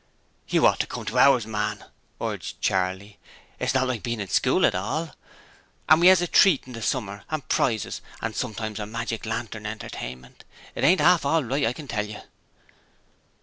[0.47, 1.85] 'You ought to come to ours, man!'
[2.19, 3.19] urged Charley.
[3.59, 5.13] 'It's not like being in school at all!
[5.87, 9.65] And we 'as a treat in the summer, and prizes and sometimes a magic lantern
[9.65, 10.43] 'tainment.
[10.73, 12.19] It ain't 'arf all right, I can tell you.'